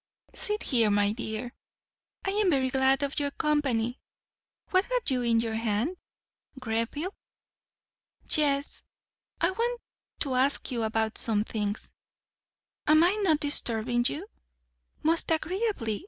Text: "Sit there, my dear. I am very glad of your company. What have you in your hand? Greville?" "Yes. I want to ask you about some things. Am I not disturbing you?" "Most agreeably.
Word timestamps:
"Sit 0.33 0.61
there, 0.71 0.89
my 0.89 1.11
dear. 1.11 1.53
I 2.25 2.31
am 2.31 2.49
very 2.49 2.71
glad 2.71 3.03
of 3.03 3.19
your 3.19 3.29
company. 3.29 3.99
What 4.71 4.85
have 4.85 5.03
you 5.11 5.21
in 5.21 5.41
your 5.41 5.53
hand? 5.53 5.95
Greville?" 6.59 7.13
"Yes. 8.27 8.83
I 9.41 9.51
want 9.51 9.79
to 10.21 10.33
ask 10.33 10.71
you 10.71 10.81
about 10.81 11.19
some 11.19 11.43
things. 11.43 11.91
Am 12.87 13.03
I 13.03 13.11
not 13.23 13.41
disturbing 13.41 14.03
you?" 14.07 14.25
"Most 15.03 15.29
agreeably. 15.29 15.99